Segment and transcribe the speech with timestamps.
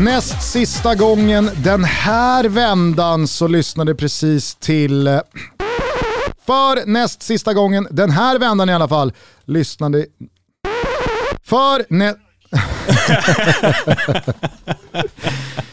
[0.00, 5.06] Näst sista gången den här vändan så lyssnade precis till...
[5.06, 5.20] Eh,
[6.46, 9.12] för näst sista gången den här vändan i alla fall
[9.44, 10.06] lyssnade...
[11.42, 12.14] För nä...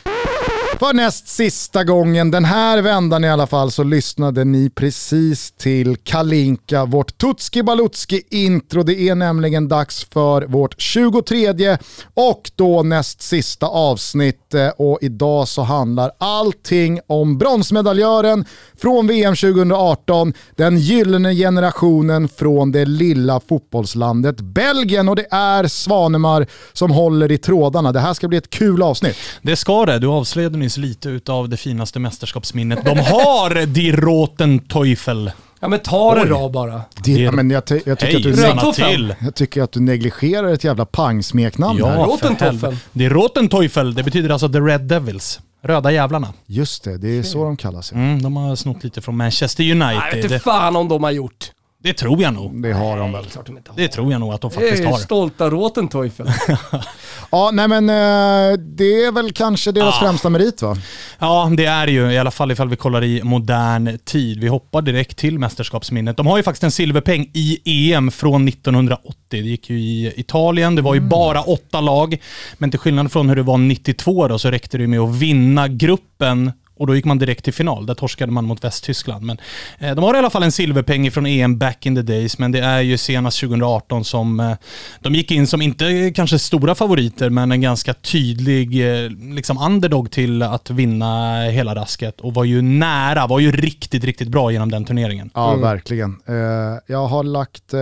[0.80, 5.98] För näst sista gången den här vändan i alla fall så lyssnade ni precis till
[5.98, 8.84] Kalinka, vårt Tutski Balutski intro.
[8.84, 11.77] Det är nämligen dags för vårt 23
[12.13, 18.45] och då näst sista avsnitt eh, och idag så handlar allting om bronsmedaljören
[18.81, 26.47] från VM 2018, den gyllene generationen från det lilla fotbollslandet Belgien och det är Svanemar
[26.73, 27.91] som håller i trådarna.
[27.91, 29.16] Det här ska bli ett kul avsnitt.
[29.41, 30.00] Det ska det.
[30.00, 35.31] Du avslöjade nyss lite utav det finaste mästerskapsminnet de har, Die Roten Teufel.
[35.59, 36.81] Ja men ta det då bara.
[37.03, 39.15] Det, ja, men jag, jag, tycker Hej, att du, till.
[39.19, 41.95] jag tycker att du negligerar ett jävla pangsmeknamn här.
[41.95, 42.67] Ja, Roten för helvete.
[42.67, 42.77] Teufel.
[42.93, 45.39] Die Roten Teufel, det betyder alltså The Red Devils.
[45.61, 46.33] Röda jävlarna.
[46.45, 47.91] Just det, det är så de kallas.
[47.91, 47.97] ja.
[47.97, 50.17] Mm, de har snott lite från Manchester Jag vet United.
[50.23, 51.51] inte Det, fan om de har gjort.
[51.83, 52.61] Det tror jag nog.
[52.61, 53.25] Det har de väl.
[53.25, 53.78] Klart de inte har.
[53.78, 54.97] Det tror jag nog att de Det faktiskt är har.
[54.97, 56.28] stolta Rotenteufel.
[57.31, 60.00] Ja, nej men eh, det är väl kanske deras Ah.
[60.00, 60.78] främsta merit va?
[61.19, 62.11] Ja, det är det ju.
[62.11, 64.39] I alla fall ifall vi kollar i modern tid.
[64.39, 66.17] Vi hoppar direkt till mästerskapsminnet.
[66.17, 67.59] De har ju faktiskt en silverpeng i
[67.94, 69.14] EM från 1980.
[69.30, 70.75] Det gick ju i Italien.
[70.75, 72.17] Det var ju bara åtta lag.
[72.58, 75.16] Men till skillnad från hur det var 92 då, så räckte det ju med att
[75.16, 77.86] vinna gruppen och då gick man direkt till final.
[77.86, 79.25] Där torskade man mot Västtyskland.
[79.25, 79.38] Men
[79.80, 82.51] eh, de har i alla fall en silverpeng från EM back in the days, men
[82.51, 84.53] det är ju senast 2018 som eh,
[85.01, 90.12] de gick in som inte kanske stora favoriter, men en ganska tydlig eh, liksom underdog
[90.12, 94.72] till att vinna hela rasket och var ju nära, var ju riktigt, riktigt bra genom
[94.72, 95.30] den turneringen.
[95.34, 96.18] Ja, verkligen.
[96.25, 96.35] Eh,
[96.88, 97.74] jag har lagt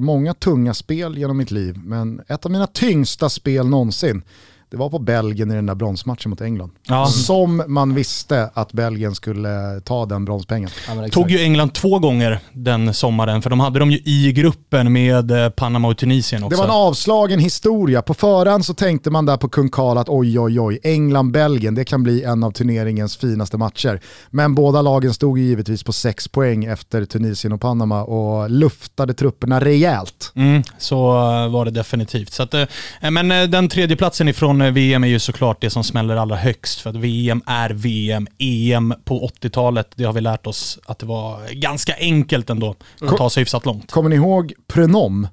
[0.00, 4.22] många tunga spel genom mitt liv, men ett av mina tyngsta spel någonsin,
[4.70, 6.70] det var på Belgien i den där bronsmatchen mot England.
[6.88, 7.06] Ja.
[7.06, 10.70] Som man visste att Belgien skulle ta den bronspengen.
[10.88, 11.08] Ja.
[11.08, 15.30] Tog ju England två gånger den sommaren, för de hade dem ju i gruppen med
[15.30, 16.58] eh, Panama och Tunisien Det också.
[16.58, 18.02] var en avslagen historia.
[18.02, 21.84] På förhand så tänkte man där på kung Karl att oj oj oj, England-Belgien, det
[21.84, 24.00] kan bli en av turneringens finaste matcher.
[24.30, 29.14] Men båda lagen stod ju givetvis på sex poäng efter Tunisien och Panama och luftade
[29.14, 30.32] trupperna rejält.
[30.34, 32.32] Mm, så eh, var det definitivt.
[32.32, 32.66] Så att, eh,
[33.10, 36.80] men den tredje platsen ifrån eh, VM är ju såklart det som smäller allra högst.
[36.80, 38.26] För att VM är VM.
[38.38, 43.16] EM på 80-talet, det har vi lärt oss att det var ganska enkelt ändå att
[43.16, 43.92] ta sig hyfsat långt.
[43.92, 45.28] Kommer ni ihåg Prenom?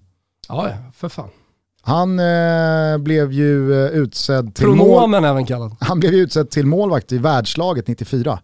[0.48, 1.30] Ja, för fan.
[1.82, 5.14] Han eh, blev ju eh, utsedd till mål.
[5.14, 5.76] Även kallad.
[5.80, 8.40] Han blev ju utsedd till målvakt i världslaget 94.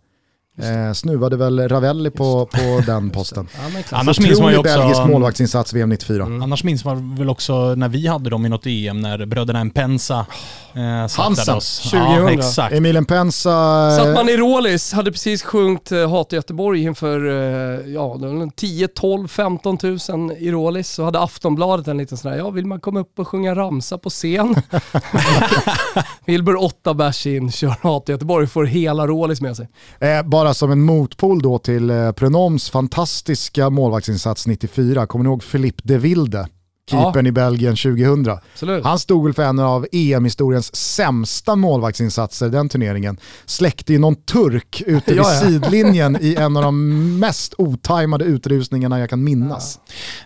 [0.57, 3.47] Eh, snuvade väl Ravelli på, på den posten.
[3.53, 3.81] Ja.
[3.89, 4.78] Annars minns man ju också...
[4.78, 6.23] belgisk målvaktsinsats VM 94.
[6.23, 10.25] Annars minns man väl också när vi hade dem i något EM, när bröderna Mpensa
[10.73, 11.79] eh, slaktade Hansa, oss.
[11.79, 12.00] 2000.
[12.00, 12.75] Ja, exakt.
[12.75, 13.51] Emil Pensa...
[13.97, 18.28] Satt man i Rålis, hade precis sjungit uh, Hat i Göteborg inför uh, ja, det
[18.28, 20.90] var väl 10, 12, 15 tusen i Rålis.
[20.90, 23.97] Så hade Aftonbladet en liten sån här, ja vill man komma upp och sjunga ramsa
[23.97, 24.56] på scen?
[26.25, 29.67] Wilbur åtta bärs in, kör Hat i Göteborg, får hela Rålis med sig.
[30.00, 35.06] Eh, bara som en motpol då till eh, Prenoms fantastiska målvaktsinsats 94.
[35.06, 36.47] Kommer ni ihåg Philippe de Wilde?
[36.91, 38.29] Keepern i Belgien 2000.
[38.53, 38.84] Absolut.
[38.84, 43.18] Han stod väl för en av EM-historiens sämsta målvaktsinsatser den turneringen.
[43.46, 45.40] Släckte ju någon turk ute vid Ja, ja.
[45.47, 49.79] sidlinjen i en av de mest otajmade utrusningarna jag kan minnas.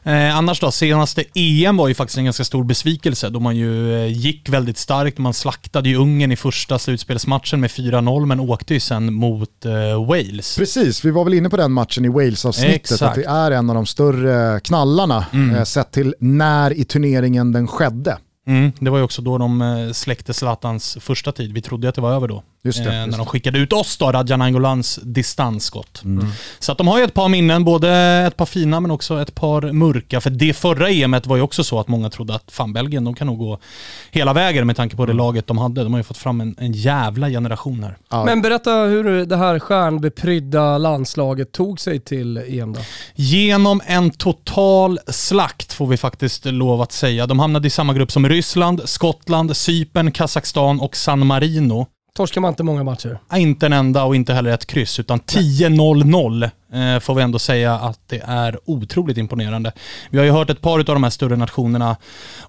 [0.03, 3.95] Eh, annars då, senaste EM var ju faktiskt en ganska stor besvikelse då man ju
[3.95, 5.17] eh, gick väldigt starkt.
[5.17, 10.05] Man slaktade ju Ungern i första slutspelsmatchen med 4-0 men åkte ju sen mot eh,
[10.07, 10.55] Wales.
[10.57, 13.01] Precis, vi var väl inne på den matchen i Wales-avsnittet.
[13.01, 13.09] Mm.
[13.09, 15.25] att det är en av de större knallarna
[15.57, 18.17] eh, sett till när när i turneringen den skedde.
[18.47, 21.53] Mm, det var ju också då de eh, släckte Zlatans första tid.
[21.53, 22.43] Vi trodde att det var över då.
[22.65, 26.01] Just det, eh, just när de skickade ut oss då, Radja Naingolans distansskott.
[26.59, 27.89] Så att de har ju ett par minnen, både
[28.27, 30.21] ett par fina men också ett par mörka.
[30.21, 33.15] För det förra EMet var ju också så att många trodde att fan Belgien, de
[33.15, 33.59] kan nog gå
[34.11, 35.83] hela vägen med tanke på det laget de hade.
[35.83, 37.97] De har ju fått fram en, en jävla generation här.
[38.09, 38.25] Ja.
[38.25, 42.79] Men berätta hur det här stjärnbeprydda landslaget tog sig till EM då?
[43.15, 47.27] Genom en total slakt får vi faktiskt lov att säga.
[47.27, 51.87] De hamnade i samma grupp som Ryssland, Skottland, Cypern, Kazakstan och San Marino.
[52.15, 53.19] Torskar man inte många matcher?
[53.33, 57.73] Inte en enda och inte heller ett kryss, utan 10-0-0 Eh, får vi ändå säga
[57.73, 59.71] att det är otroligt imponerande.
[60.09, 61.97] Vi har ju hört ett par av de här större nationerna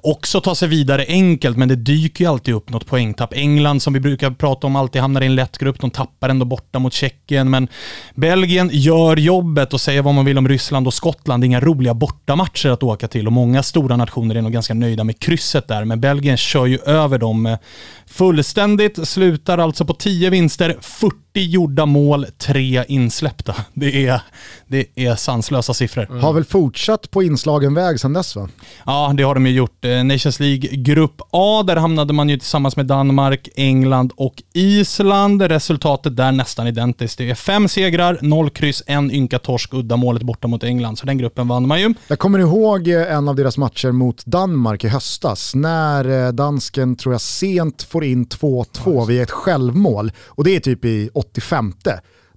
[0.01, 3.33] också ta sig vidare enkelt, men det dyker ju alltid upp något poängtapp.
[3.33, 5.81] England, som vi brukar prata om, alltid hamnar i en lätt grupp.
[5.81, 7.69] De tappar ändå borta mot Tjeckien, men
[8.15, 11.45] Belgien gör jobbet och säger vad man vill om Ryssland och Skottland.
[11.45, 15.19] Inga roliga bortamatcher att åka till och många stora nationer är nog ganska nöjda med
[15.19, 17.59] krysset där, men Belgien kör ju över dem eh,
[18.07, 19.09] fullständigt.
[19.09, 23.55] Slutar alltså på 10 vinster, 40 40 gjorda mål, 3 insläppta.
[23.75, 24.21] Det är,
[24.69, 26.07] det är sanslösa siffror.
[26.11, 26.23] Mm.
[26.23, 28.49] Har väl fortsatt på inslagen väg sedan dess va?
[28.87, 29.85] Ja, det har de ju gjort.
[29.85, 35.43] Eh, Nations League Grupp A, där hamnade man ju tillsammans med Danmark, England och Island.
[35.43, 37.19] Resultatet där nästan identiskt.
[37.19, 40.97] Det är fem segrar, noll kryss, en ynka torsk, uddamålet borta mot England.
[40.97, 41.95] Så den gruppen vann man ju.
[42.09, 46.97] Jag kommer ihåg eh, en av deras matcher mot Danmark i höstas, när eh, dansken,
[46.97, 50.13] tror jag, sent får in 2-2 vid ett självmål.
[50.27, 51.73] Och det är typ i 85.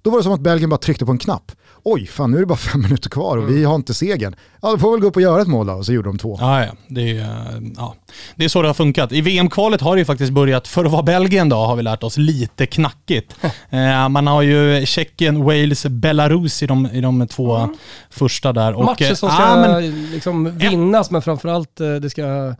[0.02, 1.52] Då var det som att Belgien bara tryckte på en knapp.
[1.82, 3.54] Oj, fan nu är det bara fem minuter kvar och mm.
[3.54, 4.34] vi har inte segern.
[4.62, 6.18] Ja, då får väl gå upp och göra ett mål då, och så gjorde de
[6.18, 6.38] två.
[6.40, 6.72] Ja, ja.
[6.88, 7.94] Det, är, ja.
[8.34, 9.12] det är så det har funkat.
[9.12, 12.02] I VM-kvalet har det ju faktiskt börjat, för att vara Belgien då, har vi lärt
[12.02, 13.36] oss, lite knackigt.
[13.70, 17.76] eh, man har ju Tjeckien, Wales, Belarus i de, i de två mm.
[18.10, 18.72] första där.
[18.72, 21.12] Matcher som ska ah, men, liksom vinnas, ja.
[21.12, 22.54] men framförallt eh, det ska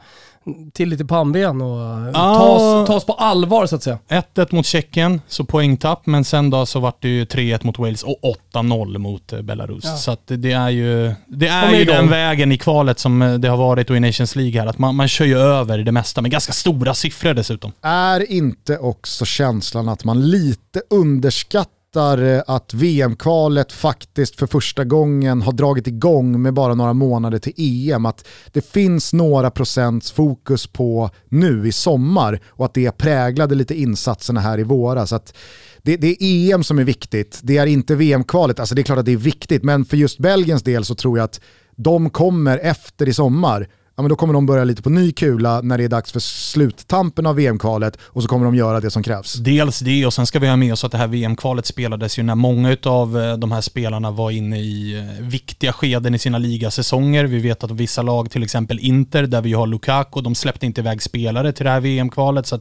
[0.73, 1.79] till lite pannben och
[2.15, 2.35] ja.
[2.35, 3.99] tas, tas på allvar så att säga.
[4.09, 8.03] 1-1 mot Tjeckien, så poängtapp, men sen då så vart det ju 3-1 mot Wales
[8.03, 8.17] och
[8.55, 9.85] 8-0 mot eh, Belarus.
[9.85, 9.97] Ja.
[9.97, 13.49] Så att det är ju, det är ju den vägen i kvalet som eh, det
[13.49, 16.23] har varit och i Nations League här, att man, man kör ju över det mesta
[16.23, 17.73] med ganska stora siffror dessutom.
[17.83, 24.85] Är inte också känslan att man lite underskattar berättar eh, att VM-kvalet faktiskt för första
[24.85, 28.07] gången har dragit igång med bara några månader till EM.
[28.07, 33.75] Att det finns några procents fokus på nu i sommar och att det präglade lite
[33.75, 35.13] insatserna här i våras.
[35.13, 35.35] Att
[35.83, 38.61] det, det, är EM som är viktigt, det är inte VM-kvalet.
[38.61, 41.19] Alltså det är klart att det är viktigt, men för just Belgiens del så tror
[41.19, 41.41] jag att
[41.77, 43.69] de kommer efter i sommar
[44.01, 46.21] ja, men då kommer de börja lite på ny kula när det är dags för
[46.21, 49.35] sluttampen av VM-kvalet och så kommer de göra det som krävs.
[49.35, 52.23] Dels det och sen ska vi ha med oss att det här VM-kvalet spelades ju
[52.23, 56.39] när många av eh, de här spelarna var inne i eh, viktiga skeden i sina
[56.39, 57.25] ligasäsonger.
[57.25, 60.81] Vi vet att vissa lag, till exempel Inter, där vi har Lukaku, de släppte inte
[60.81, 62.47] iväg spelare till det här VM-kvalet.
[62.47, 62.61] Så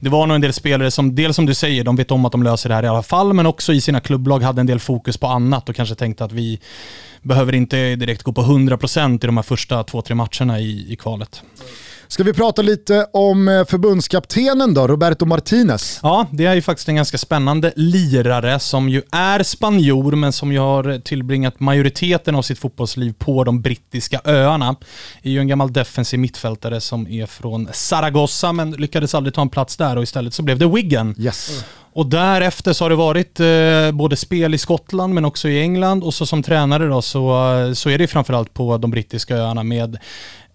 [0.00, 2.32] det var nog en del spelare som, dels som du säger, de vet om att
[2.32, 4.80] de löser det här i alla fall, men också i sina klubblag hade en del
[4.80, 6.60] fokus på annat och kanske tänkte att vi
[7.24, 10.96] behöver inte direkt gå på 100% i de här första två, tre matcherna i, i
[10.96, 11.42] kvalet.
[12.08, 16.00] Ska vi prata lite om eh, förbundskaptenen då, Roberto Martinez?
[16.02, 20.52] Ja, det är ju faktiskt en ganska spännande lirare som ju är spanjor men som
[20.52, 24.76] ju har tillbringat majoriteten av sitt fotbollsliv på de brittiska öarna.
[25.22, 29.42] Det är ju en gammal defensiv mittfältare som är från Zaragoza men lyckades aldrig ta
[29.42, 31.14] en plats där och istället så blev det Wigan.
[31.18, 31.64] Yes.
[31.94, 36.04] Och därefter så har det varit eh, både spel i Skottland men också i England.
[36.04, 39.62] Och så som tränare då så, eh, så är det framförallt på de brittiska öarna
[39.62, 39.98] med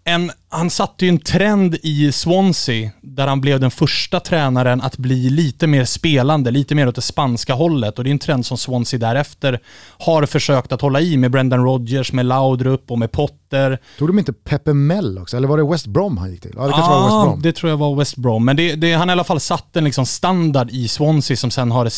[0.10, 4.98] en, han satte ju en trend i Swansea där han blev den första tränaren att
[4.98, 7.98] bli lite mer spelande, lite mer åt det spanska hållet.
[7.98, 9.60] Och det är en trend som Swansea därefter
[9.98, 13.80] har försökt att hålla i med Brendan Rodgers, med Laudrup och med Potter.
[13.98, 15.38] Tog de inte Pepe Mell också?
[15.38, 16.54] Eller var det West Brom han gick till?
[16.56, 17.42] Ja, det kanske ah, var West Brom.
[17.42, 18.46] det tror jag var West Brom.
[18.46, 21.72] Men det, det, han i alla fall satt en liksom standard i Swansea som sen
[21.72, 21.90] har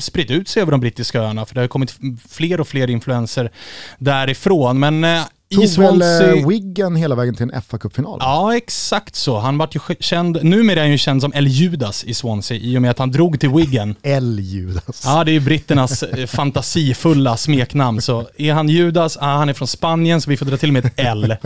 [0.00, 1.46] spritt ut sig över de brittiska öarna.
[1.46, 1.98] För det har kommit
[2.28, 3.50] fler och fler influenser
[3.98, 4.78] därifrån.
[4.78, 5.04] Men
[5.50, 6.34] eh, Tog Swansea...
[6.34, 8.18] väl Wiggen hela vägen till en fa Cup-final?
[8.20, 9.38] Ja, exakt så.
[9.38, 12.78] Han vart ju känd, numera är han ju känd som El Judas i Swansea i
[12.78, 13.94] och med att han drog till Wiggen.
[14.02, 15.02] El Judas.
[15.04, 18.02] Ja, det är ju britternas eh, fantasifulla smeknamn.
[18.02, 20.84] Så är han Judas, ah, han är från Spanien, så vi får dra till med
[20.84, 21.36] ett L.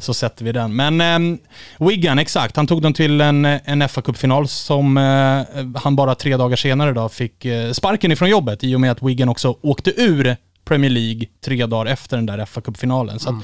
[0.00, 0.76] Så sätter vi den.
[0.76, 1.38] Men eh,
[1.86, 2.56] Wiggen, exakt.
[2.56, 6.92] Han tog dem till en, en fa Cup-final som eh, han bara tre dagar senare
[6.92, 10.36] då fick eh, sparken ifrån jobbet i och med att Wiggen också åkte ur
[10.70, 13.18] Premier League tre dagar efter den där fa Cup-finalen.
[13.18, 13.42] Så mm.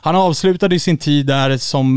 [0.00, 1.96] Han avslutade sin tid där som,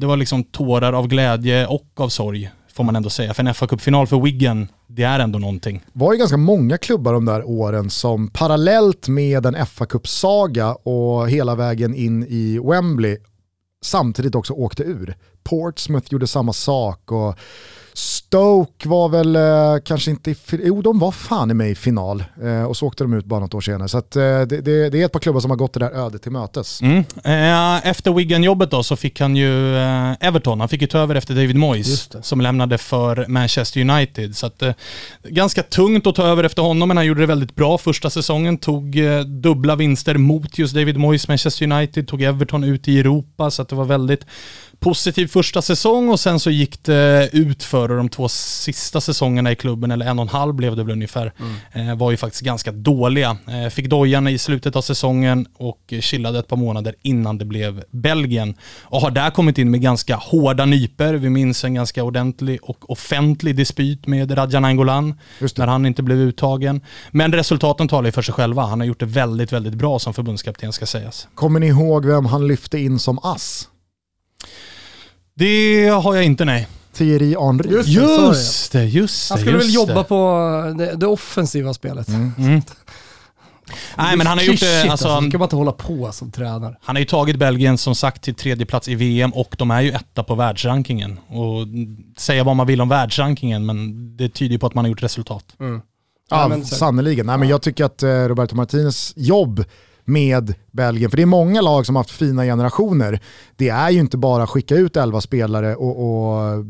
[0.00, 3.34] det var liksom tårar av glädje och av sorg får man ändå säga.
[3.34, 5.82] För en fa Cup-final för Wiggen, det är ändå någonting.
[5.92, 10.74] Det var ju ganska många klubbar de där åren som parallellt med en fa Cup-saga
[10.74, 13.18] och hela vägen in i Wembley
[13.84, 15.16] samtidigt också åkte ur.
[15.44, 17.38] Portsmouth gjorde samma sak och
[17.94, 22.24] Stoke var väl eh, kanske inte i, jo de var fan i mig i final
[22.42, 23.88] eh, och så åkte de ut bara något år senare.
[23.88, 25.90] Så att, eh, det, det, det, är ett par klubbar som har gått det där
[25.90, 26.82] ödet till mötes.
[26.82, 26.98] Mm.
[27.24, 31.14] Eh, efter Wigan-jobbet då så fick han ju eh, Everton, han fick ju ta över
[31.14, 34.36] efter David Moyes som lämnade för Manchester United.
[34.36, 34.72] Så att, eh,
[35.22, 38.58] ganska tungt att ta över efter honom men han gjorde det väldigt bra första säsongen,
[38.58, 38.96] tog
[39.26, 43.68] dubbla vinster mot just David Moyes Manchester United, tog Everton ut i Europa så att
[43.68, 44.26] det var väldigt
[44.82, 49.52] positiv första säsong och sen så gick det ut för och de två sista säsongerna
[49.52, 51.32] i klubben, eller en och en halv blev det väl ungefär,
[51.72, 51.88] Mm.
[51.88, 53.36] eh, var ju faktiskt ganska dåliga.
[53.48, 57.84] Eh, fick dojan i slutet av säsongen och chillade ett par månader innan det blev
[57.90, 58.54] Belgien.
[58.82, 61.14] Och har där kommit in med ganska hårda nyper.
[61.14, 65.62] Vi minns en ganska ordentlig och offentlig dispyt med Radja Nainggolan Just det.
[65.62, 66.80] när han inte blev uttagen.
[67.10, 68.62] Men resultaten talar ju för sig själva.
[68.62, 71.28] Han har gjort det väldigt, väldigt bra som förbundskapten ska sägas.
[71.34, 73.68] Kommer ni ihåg vem han lyfte in som ass?
[75.34, 76.68] Det har jag inte, nej.
[76.92, 77.70] Thierry Henry.
[77.70, 77.92] Just det.
[77.94, 79.34] Just det, just det.
[79.34, 80.04] Han skulle väl jobba det.
[80.04, 82.08] på det, det offensiva spelet.
[82.08, 82.62] Mm.
[83.96, 85.30] Nej, men han har gjort det, alltså, alltså.
[85.30, 86.76] Kan man inte hålla på som tränare.
[86.82, 89.80] han har ju tagit Belgien som sagt till tredje plats i VM och de är
[89.80, 91.18] ju etta på världsrankingen.
[91.28, 91.66] Och
[92.18, 95.02] säga vad man vill om världsrankingen, men det tyder ju på att man har gjort
[95.02, 95.44] resultat.
[95.58, 95.80] Ja,
[96.30, 97.26] Ja, men så- sannerligen.
[97.26, 99.64] Nej, men jag tycker att eh, Roberto Martinez jobb
[100.12, 103.20] med Belgien, för det är många lag som har haft fina generationer.
[103.56, 106.64] Det är ju inte bara att skicka ut 11 spelare och, och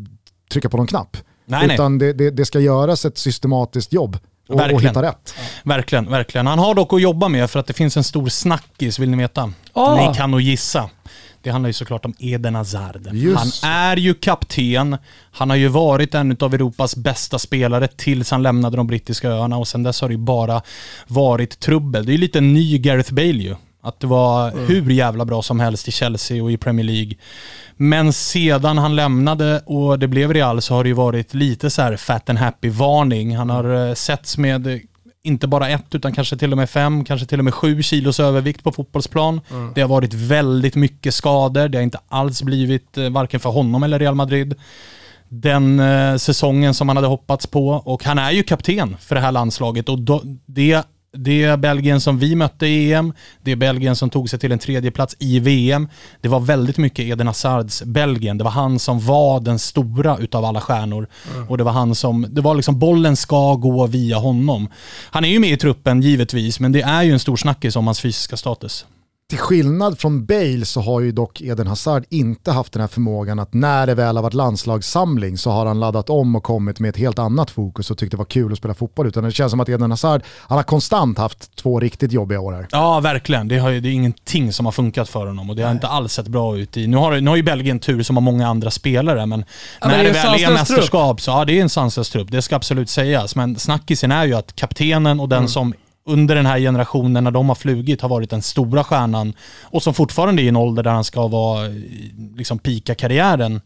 [0.53, 1.17] trycka på någon knapp.
[1.45, 1.75] Nej, nej.
[1.75, 4.19] utan Det, det, det ska göras ett systematiskt jobb
[4.49, 4.83] och, och Verkligen.
[4.83, 5.35] hitta rätt.
[5.65, 6.47] Verkligen, verkligen.
[6.47, 9.17] Han har dock att jobba med för att det finns en stor snackis, vill ni
[9.17, 9.53] veta?
[9.73, 10.09] Ah.
[10.09, 10.91] Ni kan nog gissa.
[11.43, 13.09] Det handlar ju såklart om Eden Hazard.
[13.13, 14.97] Just Han är ju kapten.
[15.33, 19.57] Han har ju varit en av Europas bästa spelare tills han lämnade de brittiska öarna
[19.57, 20.63] och sen dess har det ju bara
[21.07, 22.07] varit trubbel.
[22.07, 23.55] Det är ju lite ny Gareth Bale ju.
[23.85, 27.15] Att det var hur jävla bra som helst i Chelsea och i Premier League.
[27.77, 31.83] Men sedan han lämnade och det blev Real så har det ju varit lite så
[31.83, 33.37] här fat and happy-varning.
[33.37, 34.81] Han har eh, setts med
[35.25, 38.21] inte bara ett utan kanske till och med fem, kanske till och med sju kilos
[38.21, 39.41] övervikt på fotbollsplan.
[39.75, 41.69] Det har varit väldigt mycket skador.
[41.69, 44.55] Det har inte alls blivit eh, varken för honom eller Real Madrid
[45.29, 47.69] den eh, säsongen som han hade hoppats på.
[47.69, 50.83] Och han är ju kapten för det här landslaget och då, det,
[51.17, 54.53] det är Belgien som vi mötte i EM, det är Belgien som tog sig till
[54.53, 55.89] en tredje plats i VM.
[56.21, 58.39] Det var väldigt mycket Eden Hazards Belgien.
[58.39, 61.07] Det var han som var den stora utav alla stjärnor.
[61.49, 64.69] Och det var han som, det var liksom bollen ska gå via honom.
[65.11, 67.87] Han är ju med i truppen givetvis, men det är ju en stor snackis om
[67.87, 68.87] hans fysiska status.
[69.33, 73.39] Till skillnad från Bale så har ju dock Eden Hazard inte haft den här förmågan
[73.39, 76.89] att när det väl har varit landslagssamling så har han laddat om och kommit med
[76.89, 79.07] ett helt annat fokus och tyckt det var kul att spela fotboll.
[79.07, 82.53] Utan det känns som att Eden Hazard, han har konstant haft två riktigt jobbiga år
[82.53, 82.67] här.
[82.71, 83.49] Ja, verkligen.
[83.49, 85.89] Det, har ju, det är ingenting som har funkat för honom och det har inte
[85.89, 86.77] alls sett bra ut.
[86.77, 89.45] I, nu, har, nu har ju Belgien tur som har många andra spelare, men men
[89.91, 90.79] när det är det, en väl är sanslös trupp.
[90.79, 92.31] mästerskap så ja, det är en sanslös trupp.
[92.31, 93.37] Det ska absolut sägas.
[93.37, 95.49] Men snackisen är ju att kaptenen och den Mm.
[95.49, 95.75] som
[96.07, 99.95] under den här generationen, när de har flugit, har varit den stora stjärnan och som
[99.95, 101.69] fortfarande är i en ålder där han ska vara,
[102.37, 103.61] liksom pika karriären.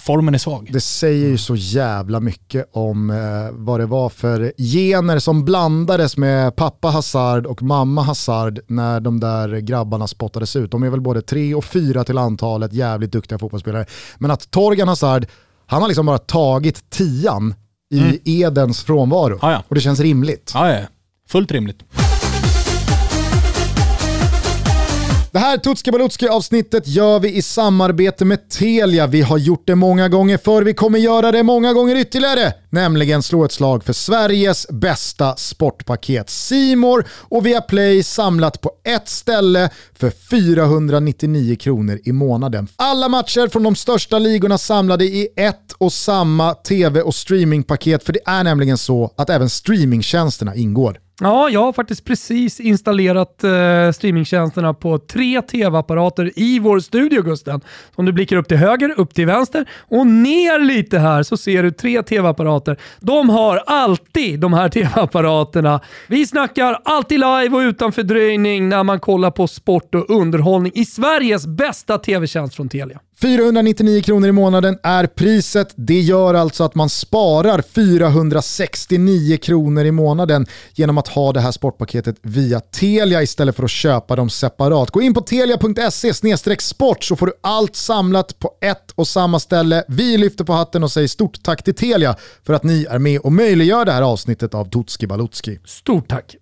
[0.00, 0.70] Formen är svag.
[0.72, 3.16] Det säger ju så jävla mycket om eh,
[3.52, 9.20] vad det var för gener som blandades med pappa Hazard och mamma Hazard när de
[9.20, 10.70] där grabbarna spottades ut.
[10.70, 13.86] De är väl både tre och fyra till antalet, jävligt duktiga fotbollsspelare.
[14.18, 15.26] Men att Torgan Hazard,
[15.66, 17.54] han har liksom bara tagit tian
[18.24, 19.38] i Edens frånvaro.
[19.42, 19.52] Mm.
[19.52, 19.62] Ja.
[19.68, 20.50] Och det känns rimligt.
[20.54, 20.80] Ja, ja.
[21.28, 21.82] Fullt rimligt.
[25.34, 29.06] Det här Tutski Balutski avsnittet gör vi i samarbete med Telia.
[29.06, 32.52] Vi har gjort det många gånger förr, vi kommer göra det många gånger ytterligare.
[32.70, 36.30] Nämligen slå ett slag för Sveriges bästa sportpaket.
[36.30, 42.68] Simor och Viaplay samlat på ett ställe för 499 kronor i månaden.
[42.76, 48.04] Alla matcher från de största ligorna samlade i ett och samma tv och streamingpaket.
[48.04, 50.98] För det är nämligen så att även streamingtjänsterna ingår.
[51.20, 57.60] Ja, jag har faktiskt precis installerat eh, streamingtjänsterna på tre tv-apparater i vår studio Gusten.
[57.94, 61.62] Om du blickar upp till höger, upp till vänster och ner lite här så ser
[61.62, 62.76] du tre tv-apparater.
[63.00, 65.80] De har alltid de här tv-apparaterna.
[66.08, 70.84] Vi snackar alltid live och utan fördröjning när man kollar på sport och underhållning i
[70.84, 73.00] Sveriges bästa tv-tjänst från Telia.
[73.20, 75.72] 499 kronor i månaden är priset.
[75.76, 81.52] Det gör alltså att man sparar 469 kronor i månaden genom att ha det här
[81.52, 84.90] sportpaketet via Telia istället för att köpa dem separat.
[84.90, 86.12] Gå in på telia.se
[86.60, 89.84] sport så får du allt samlat på ett och samma ställe.
[89.88, 92.16] Vi lyfter på hatten och säger stort tack till Telia
[92.46, 95.58] för att ni är med och möjliggör det här avsnittet av Tutski Balutski.
[95.64, 96.36] Stort tack!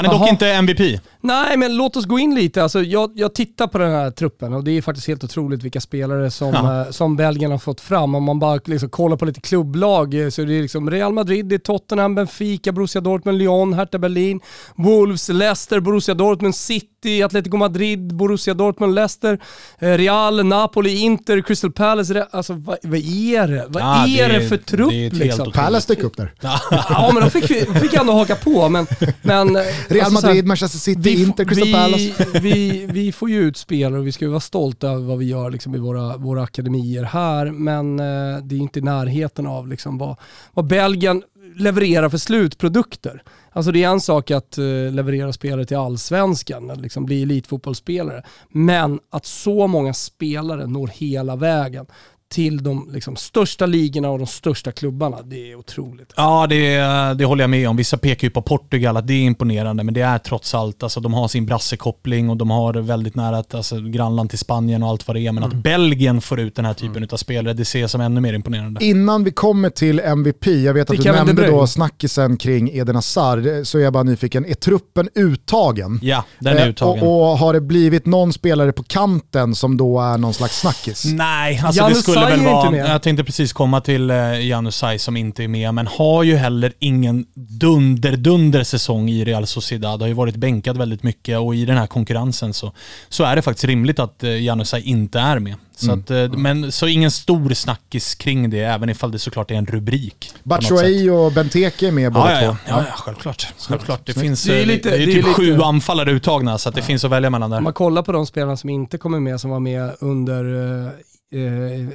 [0.00, 0.28] Han är dock Jaha.
[0.28, 1.00] inte MVP.
[1.22, 2.62] Nej, men låt oss gå in lite.
[2.62, 5.80] Alltså, jag, jag tittar på den här truppen och det är faktiskt helt otroligt vilka
[5.80, 6.80] spelare som, Ja.
[6.86, 8.14] eh, som Belgien har fått fram.
[8.14, 11.46] Om man bara liksom kollar på lite klubblag eh, så är det liksom Real Madrid,
[11.46, 14.40] det är Tottenham, Benfica, Borussia Dortmund, Lyon, Hertha Berlin,
[14.76, 19.38] Wolves, Leicester, Borussia Dortmund, City, Atletico Madrid, Borussia Dortmund, Leicester,
[19.78, 22.26] eh, Real, Napoli, Inter, Crystal Palace.
[22.30, 23.64] Alltså vad, vad är det?
[23.68, 25.52] Vad Ja, är det det, för trupp det är liksom?
[25.52, 26.34] Palace dök upp där.
[26.40, 28.68] Ja men då fick, vi, fick ändå haka på.
[28.68, 28.86] Men,
[29.22, 32.26] men, eh, Real alltså Madrid, Manchester City, till Inter, Crystal Palace.
[32.32, 35.18] vi, vi, vi får ju ut spelare och vi ska ju vara stolta över vad
[35.18, 39.46] vi gör liksom, i våra, våra akademier här, men eh, det är inte i närheten
[39.46, 40.16] av liksom, vad,
[40.52, 41.22] vad Belgien
[41.56, 43.22] levererar för slutprodukter.
[43.52, 48.22] Alltså det är en sak att uh, leverera spelare till allsvenskan, liksom bli elitfotbollsspelare.
[48.48, 51.86] Men att så många spelare når hela vägen
[52.30, 55.22] till de liksom, största ligorna och de största klubbarna.
[55.22, 56.12] Det är otroligt.
[56.16, 56.78] Ja, det,
[57.18, 57.76] det håller jag med om.
[57.76, 61.00] Vissa pekar ju på Portugal, att det är imponerande, men det är trots allt, alltså,
[61.00, 65.08] de har sin brassekoppling och de har väldigt nära alltså, grannland till Spanien och allt
[65.08, 65.32] vad det är.
[65.32, 65.56] Men mm.
[65.56, 67.08] att Belgien får ut den här typen mm.
[67.12, 68.84] av spelare, det ser jag som ännu mer imponerande.
[68.84, 73.44] Innan vi kommer till MVP, jag vet att du nämnde då snackisen kring Eden Hazard,
[73.64, 75.98] så är jag bara nyfiken, är truppen uttagen?
[76.02, 77.02] Ja, den är eh, uttagen.
[77.04, 81.04] och, och, har det blivit någon spelare på kanten som då är någon slags snackis?
[81.04, 82.76] Nej, alltså Janus det skulle väl vara...
[82.76, 86.72] Jag tänkte precis komma till uh, Janusaj som inte är med, men har ju heller
[86.78, 90.00] ingen dunder-dunder säsong i Real Sociedad.
[90.00, 92.72] Har ju varit bänkad väldigt mycket och i den här konkurrensen så,
[93.08, 95.54] så är det faktiskt rimligt att uh, Janusaj inte är med.
[95.76, 96.00] Så, mm.
[96.00, 99.66] att, uh, men, så ingen stor snackis kring det, även ifall det såklart är en
[99.66, 100.32] rubrik.
[100.42, 103.46] Batshuayi och Benteke är med båda ja, ja, ja, ja, självklart.
[103.58, 104.06] självklart.
[104.06, 105.64] Det, finns, det är, lite, det är typ det är sju lite...
[105.64, 107.58] anfallare uttagna, så att det finns att välja mellan där.
[107.58, 110.44] Om man kollar på de spelarna som inte kommer med, som var med under
[110.86, 110.92] eh,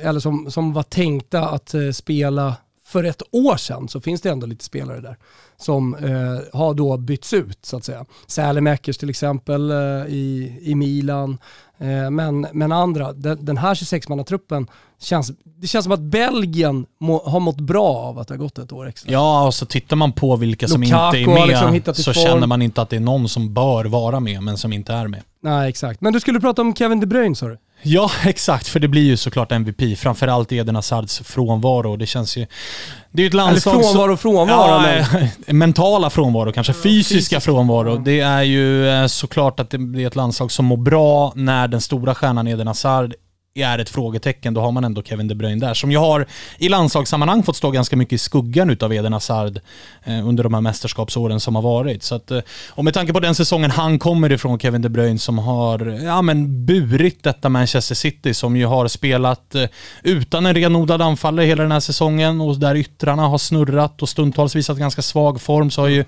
[0.02, 4.30] eller som, som var tänkta att eh, spela för ett år sedan så finns det
[4.30, 5.18] ändå lite spelare där
[5.58, 8.06] som eh, har då bytts ut så att säga.
[8.28, 9.78] Sälemäkers till exempel eh,
[10.08, 11.38] i, i Milan.
[11.78, 14.68] Eh, men, men andra, den, den här 26-mannatruppen,
[15.00, 18.58] känns, det känns som att Belgien må, har mått bra av att det har gått
[18.58, 19.12] ett år extra.
[19.12, 22.26] Ja, och så tittar man på vilka som Lukaku inte är med liksom så form.
[22.26, 25.08] känner man inte att det är någon som bör vara med men som inte är
[25.08, 25.22] med.
[25.42, 26.02] Nej, exakt.
[26.02, 27.58] Men du skulle prata om Kevin De Bruyne sa du?
[27.86, 28.68] Ja, exakt.
[28.68, 29.98] För det blir ju såklart MVP.
[29.98, 31.96] Framförallt Eden Hazards frånvaro.
[31.96, 32.48] Det känns ju...
[33.12, 34.88] Det är ju ett landslag Eller frånvaro, frånvaro.
[34.88, 35.08] Ja,
[35.48, 35.58] men...
[35.58, 36.74] mentala frånvaro kanske.
[36.74, 37.98] Fysiska frånvaro.
[37.98, 41.82] Det är ju eh, såklart att det blir ett landslag som mår bra när den
[41.82, 43.14] stora stjärnan Eden Hazard
[43.64, 45.74] är ett frågetecken, då har man ändå Kevin De Bruyne där.
[45.74, 46.26] Som ju har
[46.58, 49.60] i landslagssammanhang fått stå ganska mycket i skuggan utav Eden Hazard
[50.04, 52.04] eh, under de här mästerskapsåren som har varit.
[52.04, 52.40] Så att, eh,
[52.70, 56.22] och med tanke på den säsongen han kommer ifrån, Kevin De Bruyne, som har ja,
[56.22, 59.66] men burit detta Manchester City, som ju har spelat eh,
[60.04, 64.56] utan en renodlad anfallare hela den här säsongen och där yttrarna har snurrat och stundtals
[64.56, 66.06] visat ganska svag form, så har ju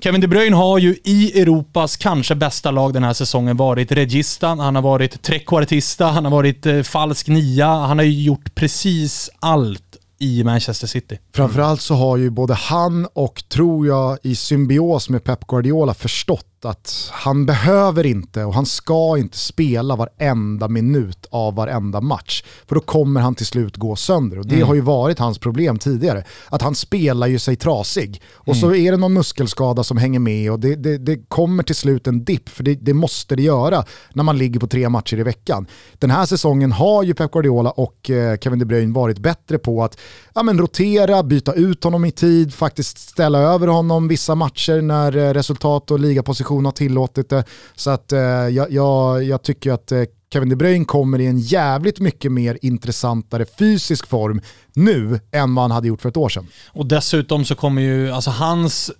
[0.00, 4.48] Kevin De Bruyne har ju i Europas kanske bästa lag den här säsongen varit regista,
[4.48, 8.54] han har varit trequartista, han har varit eh, Eh, falsk nia, han har ju gjort
[8.54, 11.18] precis allt i Manchester City.
[11.34, 16.57] Framförallt så har ju både han och, tror jag, i symbios med Pep Guardiola förstått
[16.64, 22.44] att han behöver inte och han ska inte spela varenda minut av varenda match.
[22.66, 24.68] För då kommer han till slut gå sönder och det mm.
[24.68, 26.24] har ju varit hans problem tidigare.
[26.48, 28.60] Att han spelar ju sig trasig och mm.
[28.60, 32.06] så är det någon muskelskada som hänger med och det, det, det kommer till slut
[32.06, 35.22] en dipp för det, det, måste det göra när man ligger på tre matcher i
[35.22, 35.66] veckan.
[35.98, 39.84] Den här säsongen har ju Pep Guardiola och eh, Kevin De Bruyne varit bättre på
[39.84, 39.98] att
[40.38, 45.16] ja, men rotera, byta ut honom i tid, faktiskt ställa över honom vissa matcher när
[45.16, 47.44] eh, resultat och ligaposition har tillåtit det.
[47.74, 51.38] Så att eh, jag, jag, jag, tycker att eh, Kevin De Bruyne kommer i en
[51.38, 54.40] jävligt mycket mer intressantare fysisk form
[54.74, 56.46] nu än vad han hade gjort för ett år sedan.
[56.72, 58.90] Och dessutom så kommer ju, alltså hans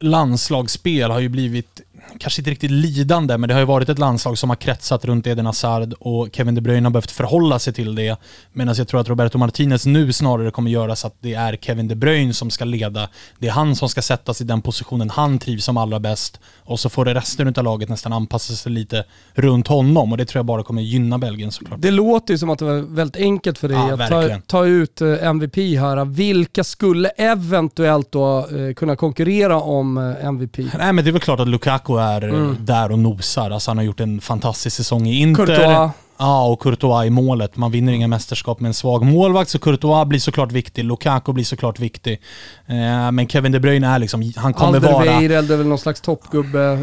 [0.00, 1.80] landslagsspel har ju blivit
[2.18, 5.26] kanske inte riktigt lidande, men det har ju varit ett landslag som har kretsat runt
[5.26, 8.16] Eden Hazard och Kevin De Bruyne har behövt förhålla sig till det.
[8.52, 11.88] Medan jag tror att Roberto Martinez nu snarare kommer göra så att det är Kevin
[11.88, 13.08] De Bruyne som ska leda.
[13.38, 16.80] Det är han som ska sättas i den positionen han trivs som allra bäst och
[16.80, 20.38] så får det resten av laget nästan anpassa sig lite runt honom och det tror
[20.38, 21.82] jag bara kommer gynna Belgien såklart.
[21.82, 24.66] Det låter ju som att det var väldigt enkelt för dig ja, att ta, ta,
[24.66, 26.04] ut eh, MVP här.
[26.04, 30.58] Vilka skulle eventuellt då eh, kunna konkurrera om eh, MVP?
[30.58, 32.56] Nej men det är väl klart att Lukaku är mm.
[32.60, 33.50] där och nosar.
[33.50, 35.46] Alltså han har gjort en fantastisk säsong i Inter.
[35.46, 35.90] Courtois.
[36.18, 37.56] Ja, och Courtois i målet.
[37.56, 40.84] Man vinner inga mästerskap med en svag målvakt, så Courtois blir såklart viktig.
[40.84, 42.20] Lukaku blir såklart viktig.
[42.66, 44.94] Eh, men Kevin De Bruyne är liksom, han kommer vara...
[44.94, 46.80] Alderweireld är väl någon slags toppgubbe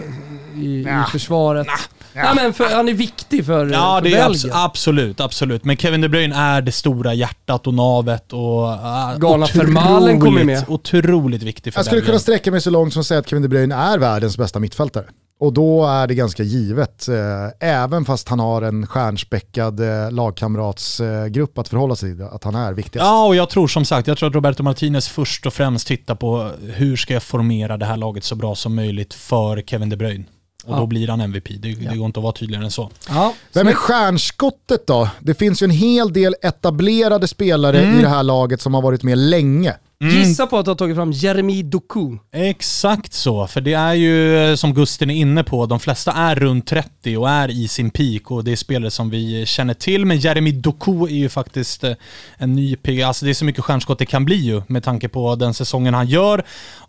[0.56, 1.04] i, ja.
[1.08, 1.68] i försvaret.
[1.68, 1.78] Ja.
[2.16, 2.34] Ja.
[2.36, 5.66] men för, han är viktig för, ja, för det är abs absolut, absolut.
[5.66, 8.64] Men Kevin De Bruyne är det stora hjärtat och navet och...
[8.64, 10.66] Uh, Galna Fermalen kommer med.
[10.68, 12.06] Otroligt viktig för Jag skulle Belgien.
[12.06, 14.60] kunna sträcka mig så långt som att säga att Kevin De Bruyne är världens bästa
[14.60, 15.06] mittfältare.
[15.40, 21.58] Och då är det ganska givet, eh, även fast han har en stjärnspäckad eh, lagkamratsgrupp
[21.58, 23.06] eh, att förhålla sig till, att han är viktigast.
[23.06, 26.16] Ja, och jag tror som sagt, jag tror att Roberto Martinez först och främst tittar
[26.16, 29.96] på hur ska jag formera det här laget så bra som möjligt för Kevin De
[29.96, 30.26] Bruyne.
[30.66, 30.80] Och ja.
[30.80, 31.48] då blir han MVP.
[31.60, 31.92] Det, ja.
[31.92, 32.92] det går inte att vara tydligare än så.
[33.10, 33.34] Ja.
[33.54, 35.10] Vem är stjärnskottet då?
[35.20, 38.00] Det finns ju en hel del etablerade spelare mm.
[38.00, 39.76] i det här laget som har varit med länge.
[40.12, 42.18] Gissa på att du har tagit fram Jeremy Doku.
[42.32, 46.68] Exakt så, för det är ju som Gusten är inne på, de flesta är runt
[46.68, 50.06] 30 och är i sin peak och det är spelare som vi känner till.
[50.06, 51.94] Men Jeremy Doku är ju faktiskt eh,
[52.38, 55.10] en ny pigg, alltså det är så mycket stjärnskott det kan bli ju med tanke
[55.10, 56.46] på den säsongen han gör.